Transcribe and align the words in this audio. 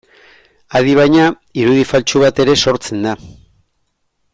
Adi 0.79 0.95
baina, 0.99 1.27
irudi 1.65 1.85
faltsu 1.93 2.25
bat 2.25 2.43
ere 2.47 2.59
sortzen 2.67 3.09
da. 3.09 3.15